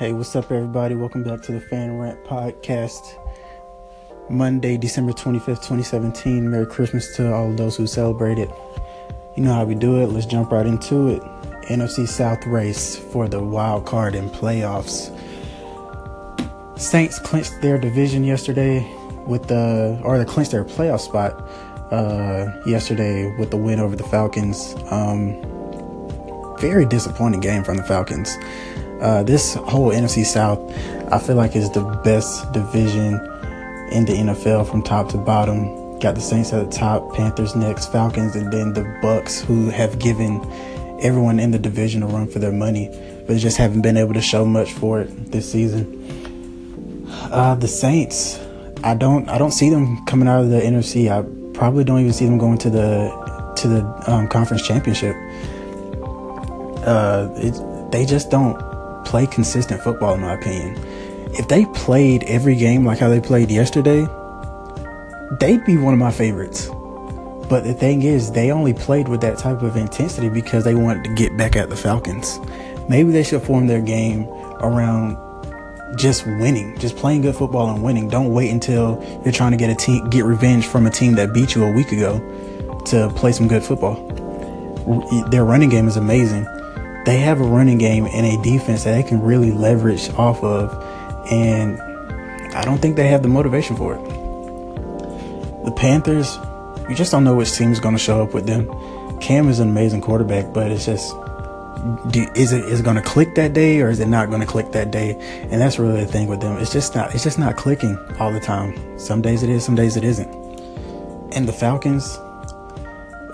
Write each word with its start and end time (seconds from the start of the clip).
Hey, 0.00 0.14
what's 0.14 0.34
up, 0.34 0.50
everybody? 0.50 0.94
Welcome 0.94 1.24
back 1.24 1.42
to 1.42 1.52
the 1.52 1.60
Fan 1.60 1.98
Rant 1.98 2.24
Podcast. 2.24 3.18
Monday, 4.30 4.78
December 4.78 5.12
25th, 5.12 5.60
2017. 5.60 6.50
Merry 6.50 6.64
Christmas 6.64 7.14
to 7.16 7.30
all 7.30 7.50
of 7.50 7.58
those 7.58 7.76
who 7.76 7.86
celebrated. 7.86 8.50
You 9.36 9.42
know 9.42 9.52
how 9.52 9.66
we 9.66 9.74
do 9.74 10.00
it. 10.00 10.06
Let's 10.06 10.24
jump 10.24 10.52
right 10.52 10.64
into 10.64 11.08
it. 11.08 11.22
NFC 11.68 12.08
South 12.08 12.46
race 12.46 12.96
for 12.96 13.28
the 13.28 13.42
wild 13.42 13.84
card 13.84 14.14
and 14.14 14.30
playoffs. 14.30 15.14
Saints 16.80 17.18
clinched 17.18 17.60
their 17.60 17.76
division 17.76 18.24
yesterday 18.24 18.90
with 19.26 19.48
the, 19.48 20.00
or 20.02 20.16
they 20.16 20.24
clinched 20.24 20.52
their 20.52 20.64
playoff 20.64 21.00
spot 21.00 21.46
uh, 21.92 22.46
yesterday 22.64 23.36
with 23.36 23.50
the 23.50 23.58
win 23.58 23.78
over 23.78 23.96
the 23.96 24.04
Falcons. 24.04 24.74
Um, 24.90 25.59
very 26.60 26.84
disappointing 26.84 27.40
game 27.40 27.64
from 27.64 27.76
the 27.76 27.82
Falcons. 27.82 28.36
Uh, 29.00 29.22
this 29.22 29.54
whole 29.54 29.90
NFC 29.90 30.24
South, 30.24 30.60
I 31.12 31.18
feel 31.18 31.36
like 31.36 31.56
is 31.56 31.70
the 31.70 31.82
best 32.04 32.52
division 32.52 33.14
in 33.92 34.04
the 34.04 34.12
NFL 34.12 34.70
from 34.70 34.82
top 34.82 35.08
to 35.10 35.18
bottom. 35.18 35.98
Got 36.00 36.14
the 36.14 36.20
Saints 36.20 36.52
at 36.52 36.64
the 36.64 36.76
top, 36.76 37.14
Panthers 37.14 37.56
next, 37.56 37.90
Falcons, 37.92 38.36
and 38.36 38.52
then 38.52 38.72
the 38.72 38.84
Bucks, 39.02 39.40
who 39.40 39.70
have 39.70 39.98
given 39.98 40.40
everyone 41.00 41.40
in 41.40 41.50
the 41.50 41.58
division 41.58 42.02
a 42.02 42.06
run 42.06 42.28
for 42.28 42.38
their 42.38 42.52
money, 42.52 42.88
but 43.26 43.36
just 43.38 43.56
haven't 43.56 43.80
been 43.80 43.96
able 43.96 44.14
to 44.14 44.20
show 44.20 44.44
much 44.44 44.72
for 44.72 45.00
it 45.00 45.32
this 45.32 45.50
season. 45.50 47.06
Uh, 47.30 47.54
the 47.54 47.68
Saints, 47.68 48.38
I 48.84 48.94
don't, 48.94 49.28
I 49.28 49.38
don't 49.38 49.52
see 49.52 49.70
them 49.70 50.04
coming 50.04 50.28
out 50.28 50.42
of 50.42 50.50
the 50.50 50.60
NFC. 50.60 51.10
I 51.10 51.22
probably 51.56 51.84
don't 51.84 52.00
even 52.00 52.12
see 52.12 52.26
them 52.26 52.38
going 52.38 52.58
to 52.58 52.70
the 52.70 53.52
to 53.56 53.68
the 53.68 54.10
um, 54.10 54.28
conference 54.28 54.66
championship. 54.66 55.14
Uh, 56.84 57.28
it, 57.36 57.90
they 57.92 58.06
just 58.06 58.30
don't 58.30 58.58
play 59.04 59.26
consistent 59.26 59.82
football, 59.82 60.14
in 60.14 60.20
my 60.20 60.34
opinion. 60.34 60.76
If 61.32 61.48
they 61.48 61.64
played 61.66 62.24
every 62.24 62.56
game 62.56 62.84
like 62.84 62.98
how 62.98 63.08
they 63.08 63.20
played 63.20 63.50
yesterday, 63.50 64.06
they'd 65.38 65.64
be 65.64 65.76
one 65.76 65.92
of 65.92 65.98
my 65.98 66.10
favorites. 66.10 66.68
But 67.48 67.64
the 67.64 67.74
thing 67.74 68.02
is, 68.02 68.30
they 68.32 68.52
only 68.52 68.72
played 68.72 69.08
with 69.08 69.20
that 69.22 69.38
type 69.38 69.62
of 69.62 69.76
intensity 69.76 70.28
because 70.28 70.64
they 70.64 70.74
wanted 70.74 71.04
to 71.04 71.14
get 71.14 71.36
back 71.36 71.56
at 71.56 71.68
the 71.68 71.76
Falcons. 71.76 72.38
Maybe 72.88 73.10
they 73.10 73.24
should 73.24 73.42
form 73.42 73.66
their 73.66 73.80
game 73.80 74.26
around 74.60 75.16
just 75.96 76.26
winning, 76.26 76.78
just 76.78 76.96
playing 76.96 77.22
good 77.22 77.34
football 77.34 77.74
and 77.74 77.82
winning. 77.82 78.08
Don't 78.08 78.32
wait 78.32 78.50
until 78.50 79.02
you're 79.24 79.32
trying 79.32 79.50
to 79.50 79.56
get 79.56 79.70
a 79.70 79.74
team, 79.74 80.08
get 80.10 80.24
revenge 80.24 80.66
from 80.66 80.86
a 80.86 80.90
team 80.90 81.16
that 81.16 81.32
beat 81.32 81.54
you 81.54 81.64
a 81.64 81.72
week 81.72 81.90
ago 81.90 82.18
to 82.86 83.12
play 83.16 83.32
some 83.32 83.48
good 83.48 83.64
football. 83.64 83.96
Their 85.30 85.44
running 85.44 85.68
game 85.68 85.88
is 85.88 85.96
amazing 85.96 86.46
they 87.04 87.18
have 87.18 87.40
a 87.40 87.44
running 87.44 87.78
game 87.78 88.06
and 88.06 88.26
a 88.26 88.42
defense 88.42 88.84
that 88.84 88.92
they 88.92 89.02
can 89.02 89.20
really 89.22 89.50
leverage 89.50 90.10
off 90.10 90.42
of. 90.42 90.70
And 91.30 91.80
I 92.54 92.62
don't 92.64 92.78
think 92.78 92.96
they 92.96 93.08
have 93.08 93.22
the 93.22 93.28
motivation 93.28 93.76
for 93.76 93.94
it. 93.94 94.04
The 95.64 95.72
Panthers, 95.72 96.36
you 96.88 96.94
just 96.94 97.12
don't 97.12 97.24
know 97.24 97.34
which 97.34 97.52
team 97.52 97.72
is 97.72 97.80
going 97.80 97.94
to 97.94 98.02
show 98.02 98.22
up 98.22 98.34
with 98.34 98.46
them. 98.46 98.68
Cam 99.20 99.48
is 99.48 99.60
an 99.60 99.68
amazing 99.68 100.00
quarterback, 100.00 100.52
but 100.52 100.70
it's 100.70 100.86
just 100.86 101.14
do, 102.10 102.26
is 102.34 102.52
it 102.52 102.64
is 102.64 102.80
it 102.80 102.82
going 102.82 102.96
to 102.96 103.02
click 103.02 103.34
that 103.36 103.52
day 103.52 103.80
or 103.80 103.88
is 103.88 104.00
it 104.00 104.08
not 104.08 104.28
going 104.28 104.40
to 104.40 104.46
click 104.46 104.72
that 104.72 104.90
day? 104.90 105.16
And 105.50 105.60
that's 105.60 105.78
really 105.78 106.00
the 106.00 106.06
thing 106.06 106.26
with 106.26 106.40
them. 106.40 106.58
It's 106.58 106.72
just 106.72 106.94
not 106.94 107.14
it's 107.14 107.24
just 107.24 107.38
not 107.38 107.56
clicking 107.56 107.98
all 108.18 108.32
the 108.32 108.40
time. 108.40 108.98
Some 108.98 109.22
days 109.22 109.42
it 109.42 109.50
is, 109.50 109.64
some 109.64 109.74
days 109.74 109.96
it 109.96 110.04
isn't. 110.04 110.28
And 111.34 111.46
the 111.46 111.52
Falcons, 111.52 112.18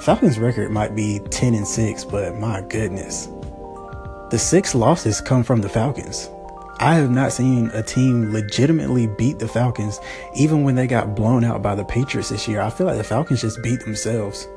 Falcons 0.00 0.38
record 0.38 0.70
might 0.70 0.94
be 0.94 1.20
10 1.30 1.54
and 1.54 1.66
6, 1.66 2.04
but 2.04 2.36
my 2.36 2.60
goodness. 2.60 3.28
The 4.30 4.38
six 4.38 4.74
losses 4.74 5.20
come 5.20 5.44
from 5.44 5.60
the 5.60 5.68
Falcons. 5.68 6.28
I 6.78 6.96
have 6.96 7.10
not 7.10 7.32
seen 7.32 7.70
a 7.72 7.82
team 7.82 8.32
legitimately 8.32 9.06
beat 9.06 9.38
the 9.38 9.48
Falcons, 9.48 10.00
even 10.34 10.64
when 10.64 10.74
they 10.74 10.86
got 10.86 11.14
blown 11.14 11.44
out 11.44 11.62
by 11.62 11.74
the 11.74 11.84
Patriots 11.84 12.28
this 12.28 12.46
year. 12.46 12.60
I 12.60 12.70
feel 12.70 12.86
like 12.86 12.98
the 12.98 13.04
Falcons 13.04 13.40
just 13.40 13.62
beat 13.62 13.80
themselves. 13.80 14.48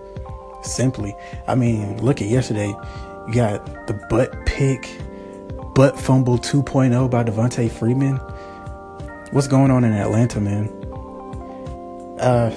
Simply. 0.64 1.16
I 1.48 1.56
mean, 1.56 2.04
look 2.04 2.22
at 2.22 2.28
yesterday. 2.28 2.76
You 3.28 3.34
got 3.34 3.88
the 3.88 3.94
butt 4.10 4.46
pick, 4.46 4.90
butt 5.76 6.00
fumble 6.00 6.38
2.0 6.40 7.10
by 7.10 7.24
Devonta 7.24 7.70
Freeman. 7.70 8.18
What's 9.32 9.48
going 9.48 9.72
on 9.72 9.84
in 9.84 9.94
Atlanta, 9.94 10.42
man? 10.42 10.68
Uh, 12.20 12.50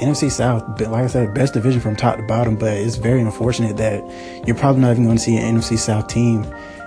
NFC 0.00 0.30
South, 0.30 0.80
like 0.80 1.04
I 1.04 1.06
said, 1.06 1.34
best 1.34 1.54
division 1.54 1.80
from 1.80 1.96
top 1.96 2.16
to 2.16 2.22
bottom, 2.22 2.56
but 2.56 2.76
it's 2.76 2.96
very 2.96 3.20
unfortunate 3.20 3.76
that 3.78 4.02
you're 4.46 4.56
probably 4.56 4.82
not 4.82 4.92
even 4.92 5.04
going 5.04 5.16
to 5.16 5.22
see 5.22 5.36
an 5.36 5.56
NFC 5.56 5.78
South 5.78 6.08
team 6.08 6.44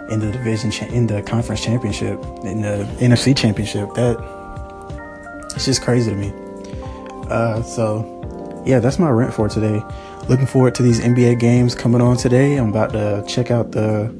in 0.09 0.19
the 0.19 0.31
division, 0.31 0.71
cha- 0.71 0.85
in 0.87 1.07
the 1.07 1.21
conference 1.23 1.63
championship, 1.63 2.19
in 2.43 2.61
the 2.61 2.87
NFC 2.99 3.35
championship. 3.35 3.93
That 3.95 4.17
it's 5.55 5.65
just 5.65 5.81
crazy 5.81 6.11
to 6.11 6.15
me. 6.15 6.31
Uh, 7.29 7.61
so, 7.63 8.63
yeah, 8.65 8.79
that's 8.79 8.99
my 8.99 9.09
rent 9.09 9.33
for 9.33 9.49
today. 9.49 9.83
Looking 10.27 10.45
forward 10.45 10.75
to 10.75 10.83
these 10.83 10.99
NBA 10.99 11.39
games 11.39 11.73
coming 11.73 12.01
on 12.01 12.17
today. 12.17 12.57
I'm 12.57 12.69
about 12.69 12.91
to 12.93 13.23
check 13.27 13.49
out 13.49 13.71
the 13.71 14.13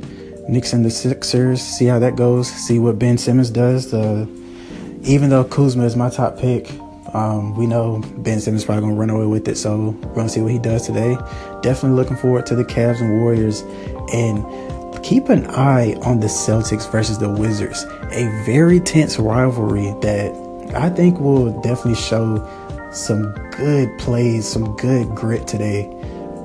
Knicks 0.48 0.74
and 0.74 0.84
the 0.84 0.90
Sixers, 0.90 1.62
see 1.62 1.86
how 1.86 2.00
that 2.00 2.16
goes, 2.16 2.52
see 2.52 2.80
what 2.80 2.98
Ben 2.98 3.20
Simmons 3.20 3.52
does. 3.52 3.94
Uh, 3.94 4.26
even 5.04 5.30
though 5.30 5.44
Kuzma 5.44 5.86
is 5.86 5.96
my 5.96 6.10
top 6.10 6.40
pick, 6.40 6.72
um, 7.14 7.56
we 7.56 7.68
know 7.68 8.02
Ben 8.18 8.40
Simmons 8.40 8.66
probably 8.66 8.82
gonna 8.82 8.96
run 8.96 9.10
away 9.10 9.26
with 9.26 9.48
it, 9.48 9.58
so 9.58 9.90
we're 9.90 10.16
gonna 10.16 10.30
see 10.30 10.42
what 10.42 10.52
he 10.52 10.60
does 10.60 10.86
today. 10.86 11.18
Definitely 11.62 11.98
looking 11.98 12.18
forward 12.18 12.46
to 12.48 12.56
the 12.56 12.66
Cavs 12.66 13.02
and 13.02 13.22
Warriors, 13.22 13.62
and 14.14 14.44
keep 15.04 15.30
an 15.30 15.46
eye 15.48 15.94
on 16.04 16.20
the 16.20 16.28
Celtics 16.28 16.90
versus 16.92 17.18
the 17.18 17.30
Wizards. 17.30 17.84
A 18.12 18.28
very 18.46 18.80
tense 18.80 19.18
rivalry 19.18 19.94
that 20.02 20.32
I 20.76 20.90
think 20.90 21.20
will 21.20 21.60
definitely 21.62 21.96
show 21.96 22.48
some 22.92 23.34
good 23.52 23.98
plays, 24.00 24.48
some 24.48 24.76
good 24.78 25.10
grit 25.16 25.48
today 25.48 25.84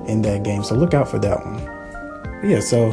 in 0.07 0.23
that 0.23 0.43
game. 0.43 0.63
So 0.63 0.75
look 0.75 0.95
out 0.95 1.09
for 1.09 1.19
that 1.19 1.45
one. 1.45 2.41
But 2.41 2.49
yeah, 2.49 2.61
so 2.61 2.91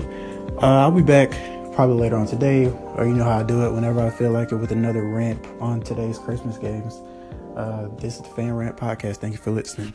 uh, 0.62 0.82
I'll 0.82 0.92
be 0.92 1.02
back 1.02 1.32
probably 1.74 1.96
later 1.96 2.18
on 2.18 2.28
today, 2.28 2.68
or 2.96 3.06
you 3.06 3.14
know 3.14 3.24
how 3.24 3.40
I 3.40 3.44
do 3.44 3.66
it 3.66 3.72
whenever 3.72 4.02
I 4.02 4.10
feel 4.10 4.32
like 4.32 4.52
it 4.52 4.56
with 4.56 4.72
another 4.72 5.04
rant 5.04 5.46
on 5.60 5.82
today's 5.82 6.20
Christmas 6.20 6.58
games. 6.58 7.02
Uh, 7.56 7.88
this 7.98 8.16
is 8.16 8.22
the 8.22 8.30
Fan 8.30 8.54
Rant 8.54 8.78
Podcast. 8.78 9.18
Thank 9.18 9.34
you 9.34 9.40
for 9.40 9.52
listening. 9.52 9.94